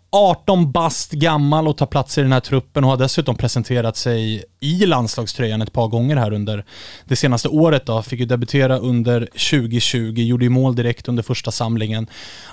[0.09, 4.43] 18 bast gammal och tar plats i den här truppen och har dessutom presenterat sig
[4.59, 6.65] i landslagströjan ett par gånger här under
[7.05, 7.85] det senaste året.
[7.85, 8.01] Då.
[8.01, 12.07] Fick ju debutera under 2020, gjorde ju mål direkt under första samlingen.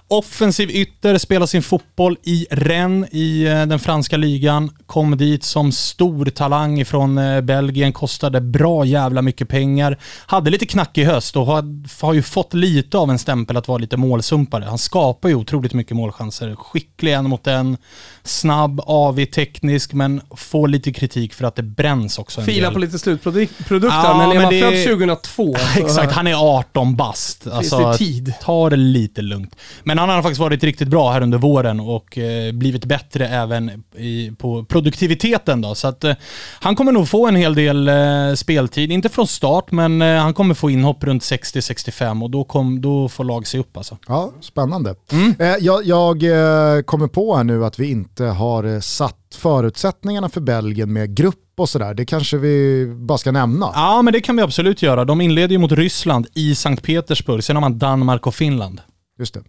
[0.08, 4.70] Offensiv ytter, spelar sin fotboll i Rennes i eh, den franska ligan.
[4.86, 9.98] Kom dit som stor talang ifrån eh, Belgien, kostade bra jävla mycket pengar.
[10.26, 11.64] Hade lite knackig höst och har,
[12.04, 14.64] har ju fått lite av en stämpel att vara lite målsumpare.
[14.64, 16.56] Han skapar ju otroligt mycket målchanser.
[16.56, 17.76] Skicklig en mot en,
[18.24, 22.72] snabb, avig, teknisk, men får lite kritik för att det bränns också en Fila del.
[22.74, 26.58] på lite slutprodukter, Ja, men är men man det- född 2002 så Exakt, han är
[26.58, 27.46] 18 bast.
[27.46, 28.32] Alltså, det tid.
[28.42, 29.56] Ta det lite lugnt.
[29.84, 33.84] Men han har faktiskt varit riktigt bra här under våren och eh, blivit bättre även
[33.96, 35.60] i, på produktiviteten.
[35.60, 35.74] Då.
[35.74, 36.14] Så att, eh,
[36.60, 38.92] han kommer nog få en hel del eh, speltid.
[38.92, 43.08] Inte från start, men eh, han kommer få inhopp runt 60-65 och då, kom, då
[43.08, 43.96] får lag sig upp alltså.
[44.08, 44.94] Ja, spännande.
[45.12, 45.34] Mm.
[45.38, 50.28] Eh, jag jag eh, kommer på här nu att vi inte har eh, satt förutsättningarna
[50.28, 51.94] för Belgien med grupp och sådär.
[51.94, 53.70] Det kanske vi bara ska nämna.
[53.74, 55.04] Ja, men det kan vi absolut göra.
[55.04, 57.44] De inleder ju mot Ryssland i Sankt Petersburg.
[57.44, 58.80] Sen har man Danmark och Finland.
[59.18, 59.42] Just det.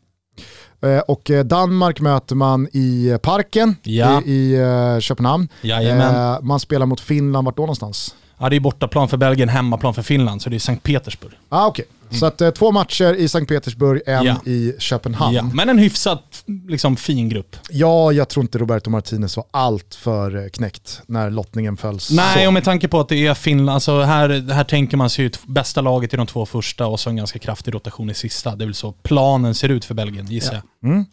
[0.95, 4.21] Eh, Och eh, Danmark möter man i Parken Ja.
[4.21, 5.47] i, i Köpenhamn.
[5.61, 6.45] Jajamän.
[6.47, 8.15] Man spelar mot Finland, vart då någonstans?
[8.39, 11.31] Ja, det är bortaplan för Belgien, hemmaplan för Finland, så det är Sankt Petersburg.
[11.49, 11.67] Ah,
[12.13, 14.25] Okej, så att, eh, två matcher i Sankt Petersburg, en Mm.
[14.45, 14.51] Ja.
[14.51, 15.35] i Köpenhamn.
[15.35, 17.55] Ja, men en hyfsat liksom, fin grupp.
[17.69, 22.41] Ja, jag tror inte Roberto Martinez var allt för eh, knäckt när lottningen föll Nej,
[22.43, 22.47] så.
[22.47, 25.39] och med tanke på att det är Finland, alltså här, här tänker man sig ut
[25.45, 28.55] bästa laget i de två första och så en ganska kraftig rotation i sista.
[28.55, 31.05] Det är väl så planen ser ut för Belgien, gissar jag.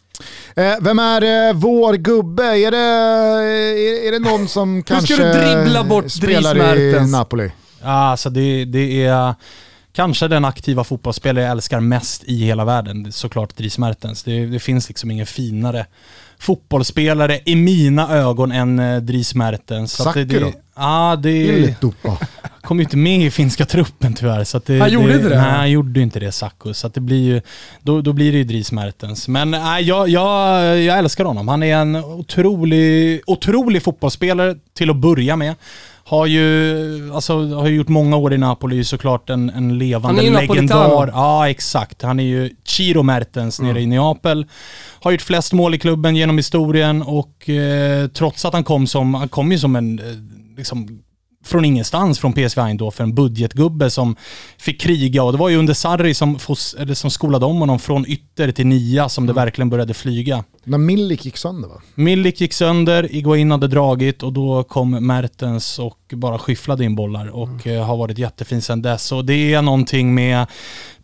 [0.55, 2.43] Eh, vem är eh, vår gubbe?
[2.43, 7.11] Är det, är, är det någon som ska kanske du dribbla bort spelar Dries i?
[7.11, 7.51] Napoli?
[7.81, 9.35] Ja, alltså det, det är
[9.93, 13.03] kanske den aktiva fotbollsspelare jag älskar mest i hela världen.
[13.03, 14.23] Det är Såklart Dries Mertens.
[14.23, 15.85] Det, det finns liksom ingen finare
[16.39, 19.93] fotbollsspelare i mina ögon än eh, Dries Mertens.
[19.93, 20.45] Sacco det, då?
[20.45, 22.17] det, ja, det Enligt Dopa.
[22.61, 24.43] kom ju inte med i finska truppen tyvärr.
[24.43, 25.41] Så att det, Han gjorde inte det?
[25.41, 26.73] Nej, han gjorde inte det Sacco.
[26.73, 27.41] Så att det blir ju,
[27.81, 29.27] då, då blir det ju Dries Mertens.
[29.27, 31.47] Men nej, jag, jag, jag älskar honom.
[31.47, 35.55] Han är en otrolig, otrolig fotbollsspelare till att börja med.
[36.11, 40.35] Har ju, alltså, har ju gjort många år i Napoli, såklart en, en levande Han
[40.35, 41.07] är legendar.
[41.07, 42.01] Ja, exakt.
[42.01, 44.45] Han är ju Ciro Mertens nere i Neapel.
[45.01, 49.13] Har gjort flest mål i klubben genom historien och eh, trots att han kom som,
[49.13, 50.05] han kom ju som en, eh,
[50.57, 51.01] liksom,
[51.45, 54.15] från ingenstans från PSV Eindhoven, en budgetgubbe som
[54.57, 56.39] fick kriga och det var ju under Sarri som,
[56.93, 60.43] som skolade om honom från ytter till nia som det verkligen började flyga.
[60.63, 61.81] När Milik gick sönder va?
[61.95, 67.27] Milik gick sönder, Iguain hade dragit och då kom Mertens och bara skyfflade in bollar
[67.27, 69.11] och eh, har varit jättefin sedan dess.
[69.11, 70.45] Och det är någonting med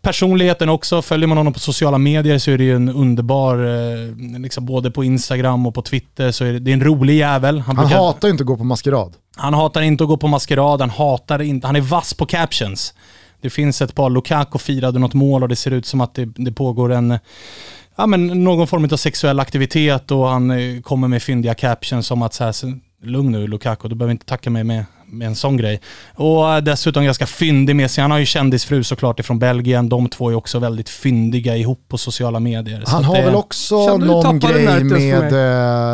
[0.01, 1.01] personligheten också.
[1.01, 4.91] Följer man honom på sociala medier så är det ju en underbar, eh, liksom både
[4.91, 7.59] på Instagram och på Twitter så är det, det är en rolig jävel.
[7.59, 9.13] Han brukar- hatar inte att gå på maskerad.
[9.35, 12.93] han hatar inte att gå på maskerad, han hatar inte, han är vass på captions.
[13.41, 16.25] Det finns ett par, Lukaku firade något mål och det ser ut som att det,
[16.35, 17.19] det pågår en,
[17.97, 22.21] ja men någon form av sexuell aktivitet och han eh, kommer med fyndiga captions som
[22.21, 22.53] att så här,
[23.03, 25.81] lugn nu Lukaku, du behöver inte tacka mig med, med en sån grej.
[26.15, 30.09] Och eh, dessutom ganska fyndig med sig, han har ju kändisfru såklart ifrån Belgien, de
[30.09, 32.83] två är också väldigt fyndiga ihop på sociala medier.
[32.87, 35.33] Han har det- väl också någon grej med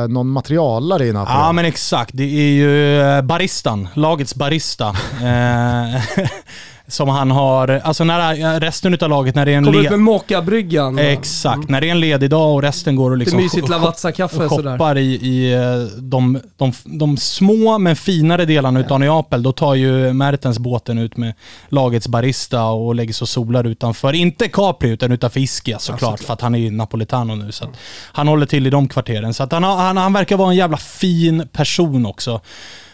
[0.03, 1.35] eh, någon materialare i Napoli.
[1.35, 4.95] Ja men exakt, det är ju eh, baristan, lagets barista.
[6.87, 9.89] som han har, alltså när resten av laget, när det är en Kommer ut le-
[9.89, 10.99] med mockabryggan.
[10.99, 14.49] Exakt, när det är en ledig dag och resten går och liksom mysigt sh- Lavazza-kaffe
[14.49, 14.97] sådär.
[14.97, 20.13] i, i eh, de, de, de små men finare delarna utav Neapel, då tar ju
[20.13, 21.33] Mertens båten ut med
[21.69, 26.33] lagets barista och lägger sig och solar utanför, inte Capri utan utanför Ischia såklart, för
[26.33, 27.51] att han är ju napolitano nu.
[27.51, 27.71] Så att
[28.11, 29.33] han håller till i de kvarteren.
[29.33, 32.41] Så att han, han, han verkar vara en jävla fin person också.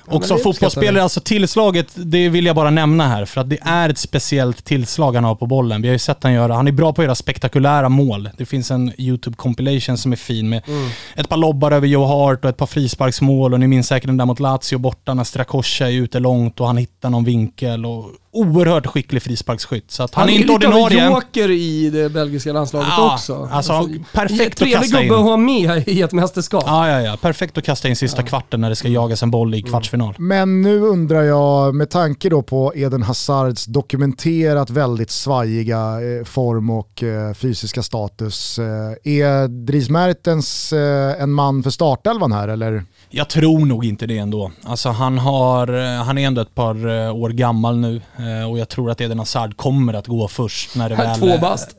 [0.10, 3.89] Och som fotbollsspelare, alltså tillslaget, det vill jag bara nämna här, för att det är
[3.89, 5.82] ett speciellt tillslag han har på bollen.
[5.82, 8.30] Vi har ju sett han göra, han är bra på att göra spektakulära mål.
[8.38, 10.89] Det finns en YouTube compilation som är fin med Mm.
[11.15, 14.17] ett par lobbar över Joe Hart och ett par frisparksmål och ni minns säkert den
[14.17, 18.06] där mot Lazio borta när Strakosha är ute långt och han hittar någon vinkel och
[18.31, 19.91] oerhört skicklig frisparksskytt.
[19.91, 21.09] Så att han, Han, är är inte lite av en ordinarie.
[21.09, 23.49] joker i det belgiska landslaget Ja, också.
[23.51, 25.07] alltså, perfekt att kasta in.
[25.07, 26.63] gubbe att ha med i ett mästerskap.
[26.67, 27.17] Ja, ja, ja.
[27.21, 30.15] Perfekt att kasta in sista kvarten när det ska jagas en boll i kvartsfinal.
[30.17, 36.69] Men nu undrar jag, med tanke då på Eden Hazards dokumenterat väldigt svajiga eh, form
[36.69, 38.65] och eh, fysiska status, eh,
[39.13, 40.73] är Dries Mertens
[41.19, 42.83] en man för startelvan här eller?
[43.09, 44.51] Jag tror nog inte det ändå.
[44.63, 48.01] Alltså han, har, han är ändå ett par år gammal nu
[48.49, 51.19] och jag tror att Eden Hazard kommer att gå först när det väl,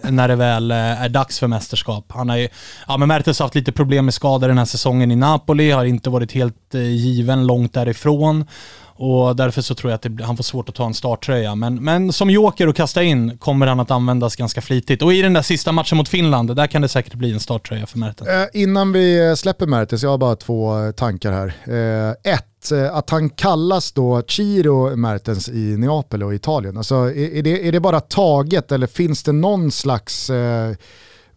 [0.05, 2.05] eh, när det väl eh, är dags för mästerskap.
[2.09, 2.49] Han har ju,
[2.89, 5.85] ja men Mertens har haft lite problem med skador den här säsongen i Napoli, har
[5.85, 8.45] inte varit helt eh, given långt därifrån.
[9.03, 11.55] Och därför så tror jag att det, han får svårt att ta en starttröja.
[11.55, 15.03] Men, men som joker och kasta in kommer han att användas ganska flitigt.
[15.03, 17.87] Och i den där sista matchen mot Finland, där kan det säkert bli en starttröja
[17.87, 18.29] för Mertens.
[18.29, 21.47] Eh, innan vi släpper Mertens, jag har bara två eh, tankar här.
[21.65, 26.77] Eh, ett, eh, att han kallas då Ciro Mertens i Neapel och Italien.
[26.77, 30.75] Alltså, är, är, det, är det bara taget eller finns det någon slags eh,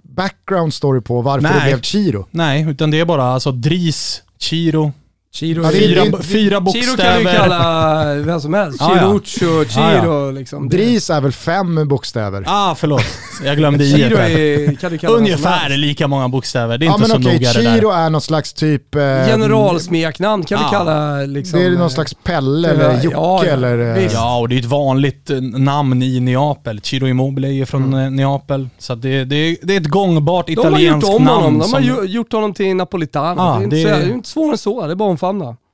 [0.03, 1.59] background story på varför Nej.
[1.59, 2.27] det blev Ciro?
[2.31, 4.91] Nej, utan det är bara alltså Dris, Chiro,
[5.35, 7.33] Chiro, Ja, det är- fyra, det- fyra Chiro kan du bokstäver.
[7.37, 8.77] kalla vem som helst.
[8.79, 9.19] Ja, ja.
[9.25, 10.69] Chirucho, Chiro liksom.
[10.69, 12.43] Det- Dries är väl fem bokstäver?
[12.47, 13.01] Ah, förlåt.
[13.45, 14.29] Jag glömde i Chiro där.
[14.29, 16.77] är, kan du kalla vem som Ungefär lika många bokstäver.
[16.77, 17.75] Det är Ja inte men så okej, noga det där.
[17.75, 18.95] Chiro är någon slags typ...
[18.95, 20.67] Eh, Generalsmeknamn kan Ja.
[20.67, 21.59] du kalla liksom.
[21.59, 23.51] Det är någon slags Pelle det eller Jocke ja, ja.
[23.51, 23.89] eller...
[23.97, 24.15] eh, Visst.
[24.15, 26.81] Ja, och det är ett vanligt eh, namn i Neapel.
[26.81, 28.69] Chiro Immobile är ju från eh, Neapel.
[28.77, 31.43] Så det, det, det är ett gångbart De har gjort italienskt om honom.
[31.43, 33.37] namn De har som gjort honom till napolitan.
[33.37, 34.85] Ja, det, är inte det- så, det är inte svårare än så.
[34.87, 35.09] Det är bara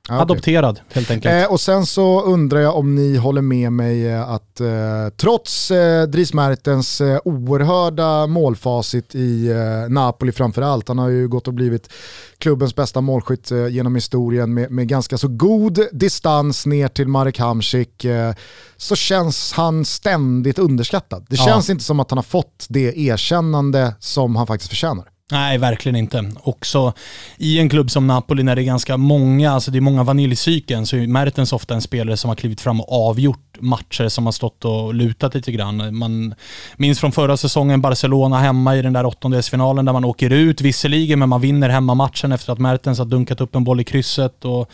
[0.08, 0.22] Ja, okej.
[0.22, 1.34] adopterad helt enkelt.
[1.44, 4.68] Eh, och sen så undrar jag om ni håller med mig eh, att eh,
[5.16, 11.48] trots eh, Dries Mertens eh, oerhörda målfacit i eh, Napoli framförallt, han har ju gått
[11.48, 11.92] och blivit
[12.38, 17.38] klubbens bästa målskytt eh, genom historien med, med ganska så god distans ner till Marek
[17.38, 18.34] Hamsik, eh,
[18.76, 21.26] så känns han ständigt underskattad.
[21.30, 21.44] Det Ja.
[21.44, 25.09] känns inte som att han har fått det erkännande som han faktiskt förtjänar.
[25.32, 26.32] Nej, verkligen inte.
[26.42, 26.92] Också
[27.36, 30.86] i en klubb som Napoli när det är ganska många, alltså det är många vaniljcykeln,
[30.86, 34.32] så är Mertens ofta en spelare som har klivit fram och avgjort matcher som har
[34.32, 35.96] stått och lutat lite grann.
[35.96, 36.34] Man
[36.76, 41.18] minns från förra säsongen Barcelona hemma i den där åttondelsfinalen där man åker ut visserligen,
[41.18, 44.44] men man vinner hemmamatchen efter att Mertens har dunkat upp en boll i krysset.
[44.44, 44.70] Och,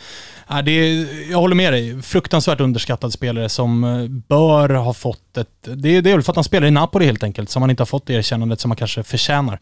[0.49, 5.37] äh, det är, jag håller med dig, fruktansvärt underskattad spelare som äh, bör ha fått
[5.37, 5.47] ett...
[5.61, 7.81] Det det är väl för att han spelar i Napoli helt enkelt, som han inte
[7.81, 9.59] har fått det erkännandet som han kanske förtjänar.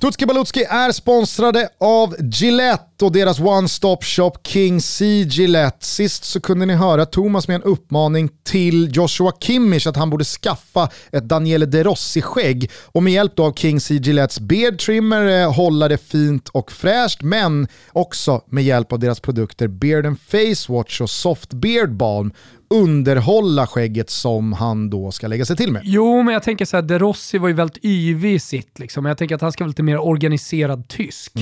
[0.00, 5.86] Tutski Balutski är sponsrade av Gillette och deras one-stop shop King C Gillette.
[5.86, 10.24] Sist så kunde ni höra Thomas med en uppmaning till Joshua Kimmich att han borde
[10.24, 15.42] skaffa ett Daniele De Rossi-skägg och med hjälp då av King C Gillettes beard trimmer
[15.42, 20.20] eh, hålla det fint och fräscht men också med hjälp av deras produkter Beard and
[20.20, 22.32] Face Watch och Soft Beard Balm
[22.70, 25.82] underhålla skägget som han då ska lägga sig till med.
[25.84, 28.78] Jo, men jag tänker så här, De Rossi var ju väldigt yvig i sitt.
[28.78, 29.04] Liksom.
[29.04, 31.32] Jag tänker att han ska vara lite mer organiserad tysk.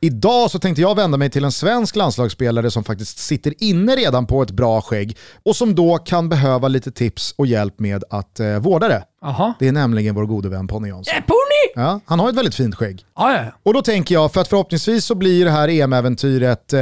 [0.00, 4.26] Idag så tänkte jag vända mig till en svensk landslagsspelare som faktiskt sitter inne redan
[4.26, 8.40] på ett bra skägg och som då kan behöva lite tips och hjälp med att
[8.40, 9.04] eh, vårda det.
[9.24, 9.54] Jaha.
[9.58, 11.14] Det är nämligen vår gode vän Ponny Jansson.
[11.16, 11.84] Äh, Pony!
[11.84, 13.04] Ja, han har ett väldigt fint skägg.
[13.16, 13.44] Ja, ja.
[13.62, 16.80] Och då tänker jag, för att förhoppningsvis så blir det här EM-äventyret eh,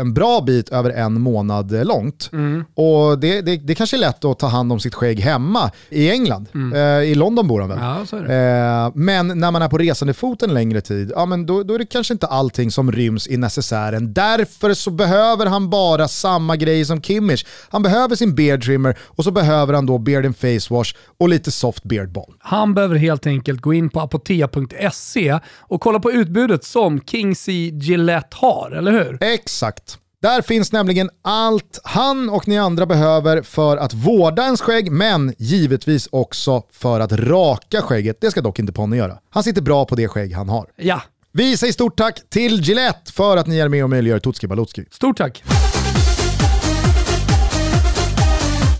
[0.00, 2.30] en bra bit över en månad eh, långt.
[2.74, 6.10] Och det, det, det kanske är lätt att ta hand om sitt skägg hemma i
[6.10, 6.48] England.
[6.74, 7.78] Eh, I London bor han väl?
[7.80, 8.34] Ja, så är det.
[8.34, 11.74] Eh, men när man är på resande fot en längre tid, ja, men då, då
[11.74, 14.12] är det kanske inte allting som ryms i necessären.
[14.12, 17.44] Därför så behöver han bara samma grej som Kimmich.
[17.70, 21.28] Han behöver sin beard trimmer och så behöver han då beard and face wash och
[21.28, 22.34] lite soft beard balm.
[22.38, 27.52] Han behöver helt enkelt gå in på apotea.se och kolla på utbudet som King C
[27.52, 29.18] Gillette har, eller hur?
[29.22, 29.98] Exakt.
[30.22, 35.34] Där finns nämligen allt han och ni andra behöver för att vårda ens skägg, men
[35.38, 38.20] givetvis också för att raka skägget.
[38.20, 39.18] Det ska dock inte Ponny göra.
[39.30, 40.66] Han sitter bra på det skägg han har.
[40.76, 44.46] Ja, Vi säger stort tack till Gillette för att ni är med och möjliggör Tutski
[44.46, 44.84] Balutski.
[44.90, 45.42] stort tack.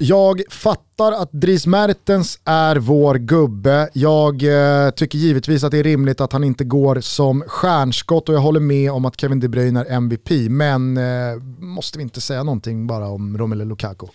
[0.05, 3.88] Jag fattar att Dries Mertens är vår gubbe.
[3.93, 8.35] Jag eh, tycker givetvis att det är rimligt att han inte går som stjärnskott och
[8.35, 10.31] jag håller med om att Kevin De Bruyne är MVP.
[10.51, 14.07] Men eh, måste vi inte säga någonting bara om Romelu Lukaku?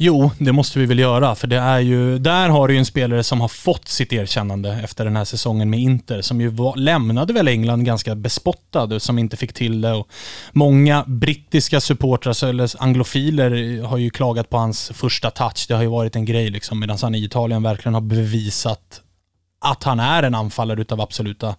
[0.00, 2.84] Jo, det måste vi väl göra, för det är ju, där har du ju en
[2.84, 6.76] spelare som har fått sitt erkännande efter den här säsongen med Inter, som ju var,
[6.76, 9.92] lämnade väl England ganska bespottad och som inte fick till det.
[9.92, 10.08] Och
[10.52, 15.64] många brittiska supportrar, eller anglofiler, har ju klagat på hans första touch.
[15.68, 19.02] Det har ju varit en grej liksom, medan han i Italien verkligen har bevisat
[19.60, 21.54] att han är en anfallare utav absoluta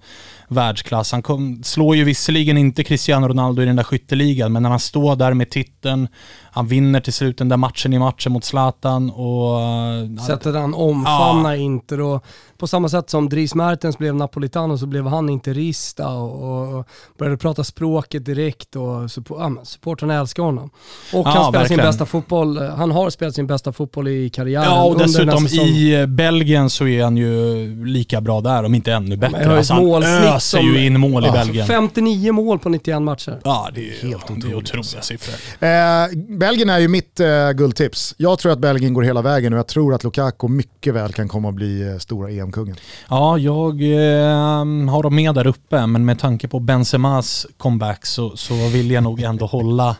[0.48, 1.12] världsklass.
[1.12, 4.80] Han kom, slår ju visserligen inte Cristiano Ronaldo i den där skytteligan, men när han
[4.80, 6.08] står där med titeln,
[6.52, 9.62] han vinner till slut den där matchen i matchen mot Zlatan och...
[9.62, 12.26] eh, Sättet han omfamnar Inter och
[12.58, 17.38] på samma sätt som Dries Mertens blev napolitano så blev han interista och, och började
[17.38, 20.70] prata språket direkt och support, ja, supportrarna älskar honom.
[21.14, 21.86] Och Ja, han spelar sin verkligen.
[21.86, 26.70] bästa fotboll, han har spelat sin bästa fotboll i karriären Ja, och dessutom i Belgien
[26.70, 29.42] så är han ju lika bra där, om inte ännu Men bättre.
[29.44, 31.68] ett Alltså, han öser som- ju in mål i Ja, Belgien.
[31.68, 33.40] 59 mål på 91 matcher.
[33.44, 35.36] Ja, det är Helt helt otroligt, det är otroliga siffror.
[35.68, 38.16] Eh, Belgien är ju mitt eh, guldtips.
[38.18, 41.28] Jag tror att Belgien går hela vägen och jag tror att Lukaku mycket väl kan
[41.28, 42.76] komma att bli eh, stora EM-kungen.
[43.10, 48.38] Ja, jag eh, har dem med där uppe, men med tanke på Benzemas comeback så,
[48.38, 49.96] så vill jag nog ändå hålla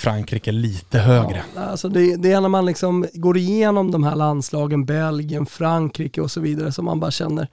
[0.00, 1.44] Frankrike lite högre.
[1.56, 6.30] Alltså det, det är när man liksom går igenom de här landslagen, Belgien, Frankrike och
[6.30, 7.48] så vidare, som man bara känner,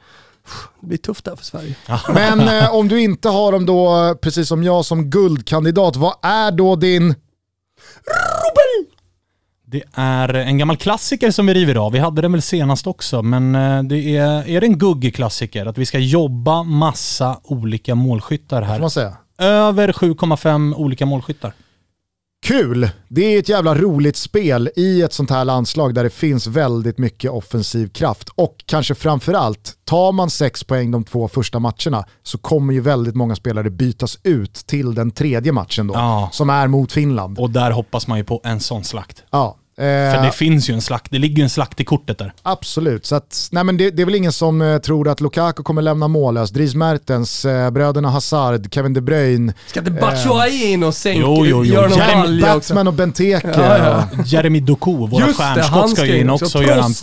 [0.79, 1.75] det blir tufft där för Sverige.
[2.13, 6.51] Men eh, om du inte har dem då, precis som jag, som guldkandidat, vad är
[6.51, 7.15] då din...
[9.69, 11.91] Det är en gammal klassiker som vi river av.
[11.91, 15.77] Vi hade den väl senast också, men eh, det är, är det en gugge-klassiker att
[15.77, 18.89] vi ska jobba massa olika målskyttar Får man här.
[18.89, 19.17] säga?
[19.37, 21.53] Över 7,5 olika målskyttar.
[22.47, 22.89] Kul!
[23.07, 26.97] Det är ett jävla roligt spel i ett sånt här landslag där det finns väldigt
[26.97, 28.29] mycket offensiv kraft.
[28.35, 33.15] Och kanske framförallt, tar man sex poäng de två första matcherna så kommer ju väldigt
[33.15, 36.29] många spelare bytas ut till den tredje matchen då, Ja.
[36.31, 37.39] som är mot Finland.
[37.39, 39.23] Och där hoppas man ju på en sån slakt.
[39.31, 42.17] Ja, För eh, det finns ju en slakt, det ligger ju en slakt i kortet
[42.17, 42.33] där.
[42.43, 45.63] Absolut, så att, nej men det, det är väl ingen som eh, tror att Lukaku
[45.63, 46.49] kommer lämna mållös.
[46.51, 51.45] Dries Mertens, eh, bröderna Hazard, Kevin De Bruyne, Ska inte Batshuayi in och sänka, Jo,
[51.45, 51.73] jo, jo.
[51.73, 52.41] göra någon Jeremy?
[52.41, 53.51] Batsman och Benteke.
[53.57, 54.23] Ja, ja.
[54.25, 56.99] Jeremy Doku, våra Just det, stjärnskott ska ju in också och pyts.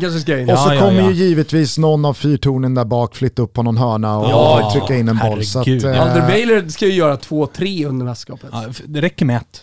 [0.00, 0.50] kanske ska in.
[0.50, 1.10] Och så Ja, ja, kommer ja.
[1.10, 4.94] ju givetvis någon av fyrtornen där bak flytta upp på någon hörna och Ja, trycka
[4.96, 5.44] in en boll.
[5.44, 8.48] Så att, eh, Alderweiler ska ju göra 2-3 under mästerskapet.
[8.52, 9.62] Ja, det räcker med ett.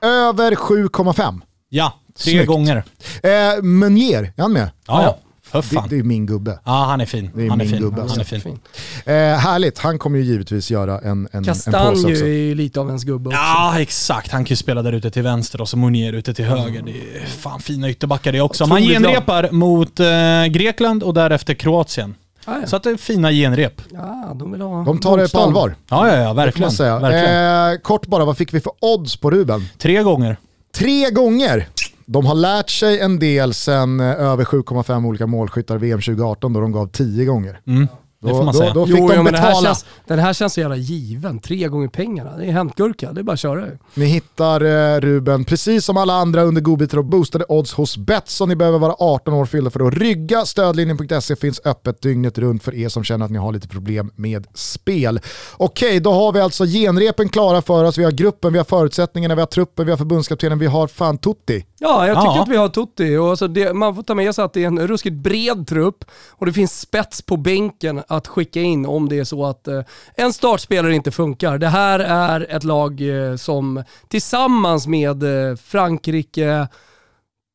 [0.00, 1.40] över 7,5.
[1.72, 2.46] Ja, tre Snyggt.
[2.48, 2.76] gånger.
[3.22, 4.70] Eh, Meunier, är han med?
[4.86, 5.18] Ja, ja.
[5.42, 5.86] För Det, fan.
[5.90, 6.58] det är min gubbe.
[6.64, 7.30] Ja, han är fin.
[7.34, 7.80] Det är han är min fin.
[7.82, 8.20] gubbe, Han alltså.
[8.20, 8.40] är fin.
[8.40, 8.58] Fin.
[9.04, 12.24] Eh, härligt, han kommer ju givetvis göra en, en, en påse Kastanjo också.
[12.24, 13.38] är ju lite av ens gubbe också.
[13.40, 14.32] Ja, exakt.
[14.32, 16.82] Han kan ju spela där ute till vänster och så Monier ute till höger.
[16.82, 18.66] Det är fan fina ytterbackar det också.
[18.66, 20.06] Man genrepar mot eh,
[20.50, 22.14] Grekland och därefter Kroatien.
[22.44, 22.66] Ah, ja.
[22.66, 23.82] Så att det är fina genrep.
[23.92, 25.74] ja, de vill ha De tar det på allvar.
[25.90, 26.70] Ja, ja, ja, Det verkligen.
[27.00, 27.72] verkligen.
[27.74, 29.68] Eh, kort bara, vad fick vi för odds på Ruben?
[29.78, 30.36] Tre gånger.
[30.74, 31.68] Tre gånger!
[32.12, 36.60] De har lärt sig en del sen eh, över 7,5 olika målskyttar VM 2018 då
[36.60, 37.60] de gav 10 gånger.
[37.66, 37.88] Mm,
[38.22, 38.72] det får man då, säga.
[38.74, 39.66] då fick Jo, de jo, men det här, betala.
[39.68, 41.38] känns, den här känns så jävla given.
[41.38, 42.36] Tre gånger pengarna.
[42.36, 43.12] Det är hämtgurka.
[43.12, 43.66] Det är bara att köra.
[43.94, 44.60] Ni hittar
[44.94, 48.48] eh, Ruben, precis som alla andra under godbitar och boostade odds hos Betsson.
[48.48, 50.44] Ni behöver vara 18 år fyllda för att rygga.
[50.46, 54.46] Stödlinjen.se finns öppet dygnet runt för er som känner att ni har lite problem med
[54.54, 55.20] spel.
[55.56, 57.98] Okej, då har vi alltså genrepen klara för oss.
[57.98, 61.18] Vi har gruppen, vi har förutsättningarna, vi har truppen, vi har förbundskaptenen, vi har fan
[61.18, 61.64] Tutti.
[61.78, 62.42] Ja, jag tycker Ja.
[62.42, 63.16] att vi har Tutti.
[63.16, 66.04] Och alltså det, man får ta med sig att det är en ruskigt bred trupp
[66.30, 69.80] och det finns spets på bänken att skicka in om det är så att eh,
[70.14, 71.58] en startspelare inte funkar.
[71.58, 76.68] Det här är ett lag eh, som tillsammans med eh, Frankrike,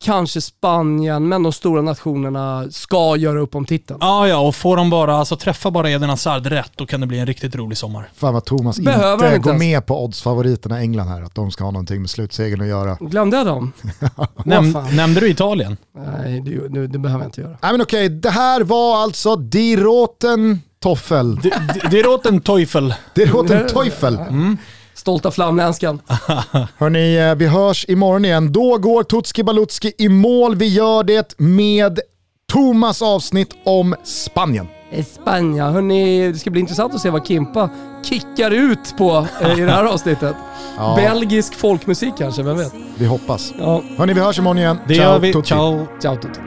[0.04, 4.00] kanske Spanien, men de stora nationerna ska göra upp om titeln.
[4.02, 7.08] Ja, ja, och får de bara, alltså träffa bara Eden Hazard rätt, då kan det
[7.08, 8.10] bli en riktigt rolig sommar.
[8.16, 9.60] Fan vad Thomas Behöver inte inte går ens.
[9.60, 12.98] med på oddsfavoriterna England här, att de ska ha någonting med slutsegern att göra.
[13.00, 13.74] Glömde jag dem?
[14.46, 14.96] Näm, fan.
[14.96, 15.78] nämnde du Italien?
[15.98, 17.58] Nej, det, det, det behöver jag inte göra.
[17.62, 21.36] Nej men okej, det här var alltså Die Roten Toffel.
[21.36, 22.94] Det, det, det är åt en Teufel.
[23.16, 24.20] Die Roten Teufel.
[24.96, 26.02] Stolta flamländskan.
[26.78, 28.52] Hörni, eh, vi hörs imorgon igen.
[28.52, 30.56] Då går Tutski Balutski i mål.
[30.56, 32.00] Vi gör det med
[32.52, 34.68] Thomas avsnitt om Spanien.
[35.22, 35.74] Spanien.
[35.74, 37.70] Hörrni, det ska bli intressant att se vad Kimpa
[38.04, 40.36] kickar ut på eh, i det här avsnittet.
[40.78, 40.96] Ja.
[40.96, 42.74] Belgisk folkmusik kanske, vem vet?
[42.98, 43.54] Vi hoppas.
[43.60, 44.78] Ja, Hörni, vi hörs imorgon igen.
[44.88, 45.34] Det Ciao, gör vi.
[45.34, 45.48] Tutti.
[45.48, 45.88] Ciao.
[46.02, 46.40] ciao Tutti.